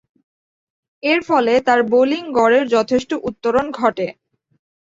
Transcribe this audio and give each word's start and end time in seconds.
এরফলে 1.03 1.53
তার 1.67 1.79
বোলিং 1.91 2.23
গড়ের 2.37 2.65
যথেষ্ট 2.75 3.09
উত্তরণ 3.29 3.65
ঘটে। 3.71 4.07